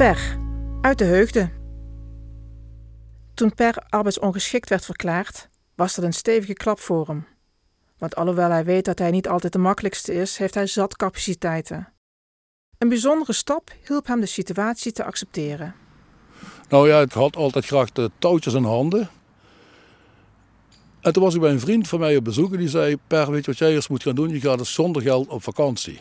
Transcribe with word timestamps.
Per, 0.00 0.38
uit 0.80 0.98
de 0.98 1.04
heugde. 1.04 1.50
Toen 3.34 3.54
Per 3.54 3.86
arbeidsongeschikt 3.88 4.68
werd 4.68 4.84
verklaard, 4.84 5.48
was 5.74 5.94
dat 5.94 6.04
een 6.04 6.12
stevige 6.12 6.52
klap 6.52 6.78
voor 6.78 7.06
hem. 7.06 7.26
Want 7.98 8.16
alhoewel 8.16 8.50
hij 8.50 8.64
weet 8.64 8.84
dat 8.84 8.98
hij 8.98 9.10
niet 9.10 9.28
altijd 9.28 9.52
de 9.52 9.58
makkelijkste 9.58 10.14
is, 10.14 10.36
heeft 10.36 10.54
hij 10.54 10.66
zat 10.66 10.96
capaciteiten. 10.96 11.92
Een 12.78 12.88
bijzondere 12.88 13.32
stap 13.32 13.70
hielp 13.86 14.06
hem 14.06 14.20
de 14.20 14.26
situatie 14.26 14.92
te 14.92 15.04
accepteren. 15.04 15.74
Nou 16.68 16.88
ja, 16.88 17.00
ik 17.00 17.12
had 17.12 17.36
altijd 17.36 17.66
graag 17.66 17.92
de 17.92 18.10
touwtjes 18.18 18.54
in 18.54 18.64
handen. 18.64 19.08
En 21.00 21.12
toen 21.12 21.22
was 21.22 21.34
ik 21.34 21.40
bij 21.40 21.50
een 21.50 21.60
vriend 21.60 21.88
van 21.88 21.98
mij 21.98 22.16
op 22.16 22.24
bezoek 22.24 22.52
en 22.52 22.58
die 22.58 22.68
zei: 22.68 22.96
Per, 23.06 23.30
weet 23.30 23.44
je 23.44 23.50
wat 23.50 23.58
jij 23.58 23.72
eerst 23.72 23.88
moet 23.88 24.02
gaan 24.02 24.14
doen? 24.14 24.28
Je 24.28 24.40
gaat 24.40 24.58
dus 24.58 24.72
zonder 24.72 25.02
geld 25.02 25.28
op 25.28 25.42
vakantie. 25.42 26.00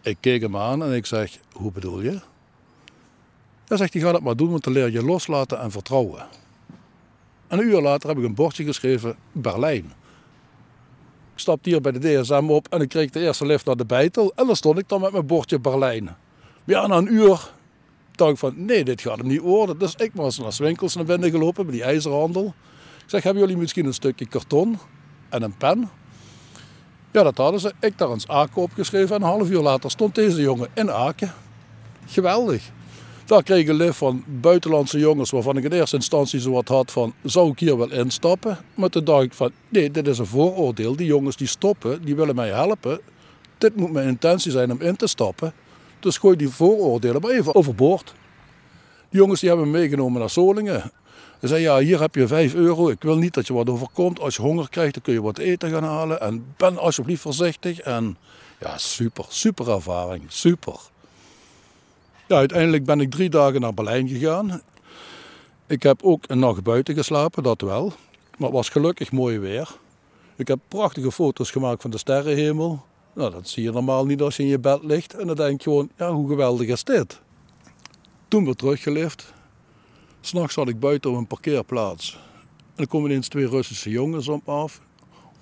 Ik 0.00 0.16
keek 0.20 0.42
hem 0.42 0.56
aan 0.56 0.82
en 0.82 0.92
ik 0.92 1.06
zeg: 1.06 1.38
Hoe 1.52 1.72
bedoel 1.72 2.00
je? 2.00 2.20
Hij 3.66 3.76
zegt: 3.76 3.92
Je 3.92 4.00
gaat 4.00 4.14
het 4.14 4.22
maar 4.22 4.36
doen, 4.36 4.50
want 4.50 4.64
dan 4.64 4.72
leer 4.72 4.90
je 4.90 5.04
loslaten 5.04 5.60
en 5.60 5.70
vertrouwen. 5.70 6.26
En 7.46 7.58
een 7.58 7.66
uur 7.66 7.80
later 7.80 8.08
heb 8.08 8.18
ik 8.18 8.24
een 8.24 8.34
bordje 8.34 8.64
geschreven: 8.64 9.16
Berlijn. 9.32 9.84
Ik 11.34 11.42
stapte 11.42 11.68
hier 11.68 11.80
bij 11.80 11.92
de 11.92 12.20
DSM 12.20 12.46
op 12.48 12.68
en 12.68 12.80
ik 12.80 12.88
kreeg 12.88 13.10
de 13.10 13.20
eerste 13.20 13.46
lift 13.46 13.66
naar 13.66 13.76
de 13.76 13.84
Beitel. 13.84 14.32
En 14.34 14.46
dan 14.46 14.56
stond 14.56 14.78
ik 14.78 14.88
dan 14.88 15.00
met 15.00 15.12
mijn 15.12 15.26
bordje 15.26 15.60
Berlijn. 15.60 16.16
Ja, 16.64 16.86
na 16.86 16.96
een 16.96 17.12
uur 17.12 17.50
dacht 18.12 18.30
ik 18.30 18.38
van, 18.38 18.64
nee, 18.64 18.84
dit 18.84 19.00
gaat 19.00 19.18
hem 19.18 19.26
niet 19.26 19.40
worden. 19.40 19.78
Dus 19.78 19.94
ik 19.94 20.10
was 20.14 20.38
naar 20.38 20.52
Swinkels 20.52 20.94
naar 20.94 21.04
binnen 21.04 21.30
gelopen, 21.30 21.64
bij 21.64 21.74
die 21.74 21.84
ijzerhandel. 21.84 22.54
Ik 23.02 23.10
zeg, 23.10 23.22
hebben 23.22 23.42
jullie 23.42 23.56
misschien 23.56 23.86
een 23.86 23.94
stukje 23.94 24.26
karton 24.26 24.78
en 25.28 25.42
een 25.42 25.56
pen? 25.56 25.90
Ja, 27.16 27.22
dat 27.22 27.36
hadden 27.36 27.60
ze. 27.60 27.72
Ik 27.80 27.98
daar 27.98 28.10
eens 28.10 28.28
Aken 28.28 28.62
opgeschreven 28.62 29.16
en 29.16 29.22
een 29.22 29.28
half 29.28 29.50
uur 29.50 29.60
later 29.60 29.90
stond 29.90 30.14
deze 30.14 30.40
jongen 30.40 30.68
in 30.74 30.90
Aken. 30.90 31.32
Geweldig. 32.06 32.70
Daar 33.24 33.42
kreeg 33.42 33.60
ik 33.60 33.68
een 33.68 33.74
lift 33.74 33.96
van 33.96 34.24
buitenlandse 34.26 34.98
jongens 34.98 35.30
waarvan 35.30 35.56
ik 35.56 35.64
in 35.64 35.72
eerste 35.72 35.96
instantie 35.96 36.40
zo 36.40 36.50
wat 36.50 36.68
had 36.68 36.92
van, 36.92 37.14
zou 37.22 37.50
ik 37.50 37.58
hier 37.58 37.78
wel 37.78 37.90
instappen? 37.90 38.58
Maar 38.74 38.88
toen 38.88 39.04
dacht 39.04 39.22
ik 39.22 39.32
van, 39.32 39.50
nee, 39.68 39.90
dit 39.90 40.06
is 40.06 40.18
een 40.18 40.26
vooroordeel. 40.26 40.96
Die 40.96 41.06
jongens 41.06 41.36
die 41.36 41.46
stoppen, 41.46 42.04
die 42.04 42.16
willen 42.16 42.34
mij 42.34 42.48
helpen. 42.48 43.00
Dit 43.58 43.76
moet 43.76 43.92
mijn 43.92 44.08
intentie 44.08 44.50
zijn 44.50 44.72
om 44.72 44.80
in 44.80 44.96
te 44.96 45.06
stappen. 45.06 45.52
Dus 46.00 46.18
gooi 46.18 46.36
die 46.36 46.48
vooroordelen 46.48 47.20
maar 47.20 47.30
even 47.30 47.54
overboord. 47.54 48.14
Die 49.10 49.20
jongens 49.20 49.40
die 49.40 49.48
hebben 49.48 49.70
me 49.70 49.78
meegenomen 49.78 50.20
naar 50.20 50.30
Solingen. 50.30 50.92
Ze 51.40 51.46
zei, 51.46 51.62
ja, 51.62 51.78
hier 51.78 52.00
heb 52.00 52.14
je 52.14 52.26
5 52.26 52.54
euro. 52.54 52.88
Ik 52.88 53.02
wil 53.02 53.16
niet 53.16 53.34
dat 53.34 53.46
je 53.46 53.52
wat 53.52 53.70
overkomt. 53.70 54.20
Als 54.20 54.36
je 54.36 54.42
honger 54.42 54.68
krijgt, 54.68 54.94
dan 54.94 55.02
kun 55.02 55.12
je 55.12 55.22
wat 55.22 55.38
eten 55.38 55.70
gaan 55.70 55.84
halen. 55.84 56.20
En 56.20 56.54
ben 56.56 56.78
alsjeblieft 56.78 57.22
voorzichtig. 57.22 57.80
En 57.80 58.16
ja, 58.60 58.78
super, 58.78 59.24
super 59.28 59.70
ervaring. 59.70 60.22
Super. 60.28 60.78
Ja, 62.26 62.36
uiteindelijk 62.36 62.84
ben 62.84 63.00
ik 63.00 63.10
drie 63.10 63.30
dagen 63.30 63.60
naar 63.60 63.74
Berlijn 63.74 64.08
gegaan. 64.08 64.60
Ik 65.66 65.82
heb 65.82 66.02
ook 66.02 66.24
een 66.26 66.38
nacht 66.38 66.62
buiten 66.62 66.94
geslapen, 66.94 67.42
dat 67.42 67.60
wel. 67.60 67.92
Maar 68.38 68.48
het 68.48 68.56
was 68.56 68.68
gelukkig 68.68 69.12
mooi 69.12 69.38
weer. 69.38 69.76
Ik 70.36 70.48
heb 70.48 70.58
prachtige 70.68 71.12
foto's 71.12 71.50
gemaakt 71.50 71.82
van 71.82 71.90
de 71.90 71.98
sterrenhemel. 71.98 72.84
Nou, 73.12 73.30
dat 73.30 73.48
zie 73.48 73.62
je 73.62 73.70
normaal 73.70 74.06
niet 74.06 74.20
als 74.20 74.36
je 74.36 74.42
in 74.42 74.48
je 74.48 74.58
bed 74.58 74.78
ligt. 74.82 75.14
En 75.14 75.26
dan 75.26 75.36
denk 75.36 75.62
je 75.62 75.70
gewoon, 75.70 75.90
ja, 75.96 76.12
hoe 76.12 76.28
geweldig 76.28 76.68
is 76.68 76.84
dit? 76.84 77.20
Toen 78.28 78.44
weer 78.44 78.54
teruggelift. 78.54 79.34
S'nachts 80.26 80.54
zat 80.54 80.68
ik 80.68 80.80
buiten 80.80 81.10
op 81.10 81.16
een 81.16 81.26
parkeerplaats. 81.26 82.18
En 82.58 82.72
dan 82.74 82.86
komen 82.86 83.10
ineens 83.10 83.28
twee 83.28 83.48
Russische 83.48 83.90
jongens 83.90 84.28
op 84.28 84.48
af. 84.48 84.80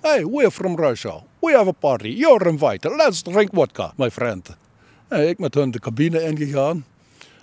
Hey, 0.01 0.25
we're 0.25 0.51
from 0.51 0.75
Russia. 0.75 1.23
We 1.39 1.53
have 1.55 1.67
a 1.67 1.71
party. 1.71 2.07
You're 2.07 2.49
invited. 2.49 2.95
Let's 2.95 3.21
drink 3.21 3.49
vodka, 3.53 3.93
my 3.97 4.11
friend. 4.11 4.57
En 5.07 5.27
ik 5.29 5.39
met 5.39 5.53
hun 5.53 5.71
de 5.71 5.79
cabine 5.79 6.23
ingegaan. 6.23 6.85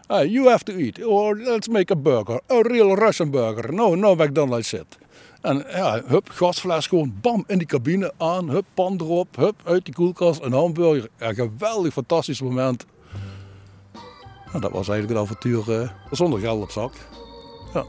Hey, 0.06 0.26
you 0.26 0.48
have 0.48 0.64
to 0.64 0.72
eat. 0.72 1.04
Or 1.04 1.36
let's 1.36 1.68
make 1.68 1.92
a 1.92 1.96
burger. 1.96 2.40
A 2.50 2.60
real 2.60 2.94
Russian 2.94 3.30
burger. 3.30 3.72
No, 3.74 3.94
no 3.94 4.14
McDonald's 4.14 4.68
shit. 4.68 4.98
En 5.40 5.64
ja, 5.68 6.02
hup, 6.06 6.28
gasfles 6.28 6.86
gewoon 6.86 7.14
bam 7.20 7.44
in 7.46 7.58
die 7.58 7.66
cabine 7.66 8.12
aan. 8.16 8.50
Hup, 8.50 8.64
pan 8.74 8.98
erop. 9.00 9.36
Hup, 9.36 9.60
uit 9.64 9.84
die 9.84 9.94
koelkast 9.94 10.42
een 10.42 10.52
hamburger. 10.52 11.08
Ja, 11.18 11.32
geweldig, 11.32 11.92
fantastisch 11.92 12.40
moment. 12.40 12.86
Dat 14.52 14.72
was 14.72 14.88
eigenlijk 14.88 15.10
een 15.10 15.24
avontuur 15.24 15.80
eh, 15.80 15.90
zonder 16.10 16.40
geld 16.40 16.62
op 16.62 16.70
zak. 16.70 16.92
Ja. 17.74 17.84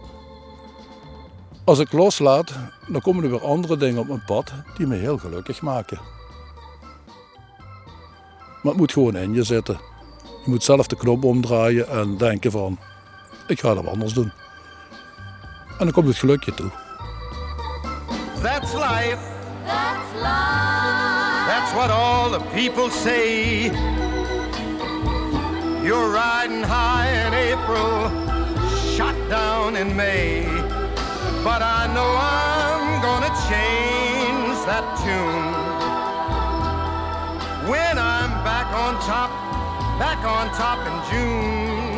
Als 1.64 1.80
ik 1.80 1.92
loslaat, 1.92 2.54
dan 2.88 3.02
komen 3.02 3.24
er 3.24 3.30
weer 3.30 3.46
andere 3.46 3.78
dingen 3.78 4.00
op 4.00 4.08
mijn 4.08 4.24
pad 4.26 4.52
die 4.78 4.88
me 4.88 4.96
heel 4.96 5.18
gelukkig 5.18 5.62
maken. 5.62 6.00
Maar 8.62 8.72
het 8.72 8.78
moet 8.82 8.92
gewoon 8.92 9.16
in 9.16 9.34
je 9.34 9.44
zitten. 9.44 9.80
Je 10.44 10.50
moet 10.50 10.64
zelf 10.64 10.88
de 10.88 10.96
knop 10.96 11.24
omdraaien 11.24 11.88
en 11.88 12.18
denken 12.18 12.52
van, 12.52 12.80
ik 13.48 13.60
ga 13.60 13.74
dat 13.74 13.88
anders 13.88 14.14
doen. 14.14 14.32
En 15.78 15.86
dan 15.86 15.92
komt 15.92 16.08
het 16.08 16.18
gelukje 16.18 16.54
toe. 16.54 16.70
That's 18.42 18.74
life. 18.74 19.18
That's 19.66 20.14
life. 20.14 21.04
That's 21.48 21.74
what 21.74 21.90
all 21.90 22.30
the 22.30 22.42
people 22.54 22.90
say. 22.90 23.72
You're 25.84 26.12
riding 26.12 26.64
high 26.64 27.08
in 27.26 27.34
April, 27.54 28.10
shot 28.98 29.16
down 29.28 29.76
in 29.76 29.96
May. 29.96 30.46
But 31.44 31.64
I 31.64 31.92
know 31.96 32.10
I'm 32.16 33.02
gonna 33.02 33.34
change 33.50 34.58
that 34.70 34.86
tune. 35.02 35.54
When 37.72 37.98
I'm 37.98 38.32
back 38.44 38.70
on 38.84 38.94
top, 39.02 39.32
back 39.98 40.20
on 40.24 40.46
top 40.54 40.80
in 40.86 40.96
June. 41.10 41.93